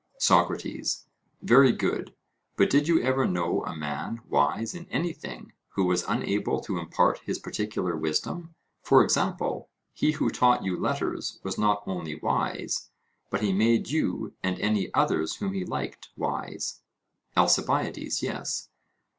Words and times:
SOCRATES: 0.17 1.05
Very 1.43 1.71
good; 1.71 2.15
but 2.57 2.71
did 2.71 2.87
you 2.87 3.03
ever 3.03 3.27
know 3.27 3.63
a 3.65 3.75
man 3.75 4.21
wise 4.27 4.73
in 4.73 4.87
anything 4.89 5.53
who 5.75 5.85
was 5.85 6.03
unable 6.07 6.59
to 6.61 6.79
impart 6.79 7.19
his 7.19 7.37
particular 7.37 7.95
wisdom? 7.95 8.55
For 8.81 9.03
example, 9.03 9.69
he 9.93 10.13
who 10.13 10.31
taught 10.31 10.63
you 10.63 10.75
letters 10.75 11.39
was 11.43 11.59
not 11.59 11.83
only 11.85 12.15
wise, 12.15 12.89
but 13.29 13.41
he 13.43 13.53
made 13.53 13.89
you 13.91 14.33
and 14.41 14.59
any 14.59 14.91
others 14.95 15.35
whom 15.35 15.53
he 15.53 15.63
liked 15.63 16.09
wise. 16.17 16.81
ALCIBIADES: 17.37 18.23
Yes. 18.23 18.69